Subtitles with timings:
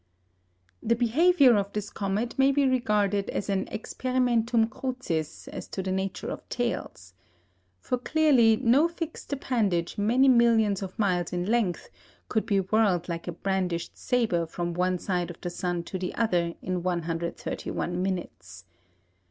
[0.81, 5.91] The behaviour of this comet may be regarded as an experimentum crucis as to the
[5.91, 7.13] nature of tails.
[7.79, 11.91] For clearly no fixed appendage many millions of miles in length
[12.29, 16.15] could be whirled like a brandished sabre from one side of the sun to the
[16.15, 18.65] other in 131 minutes.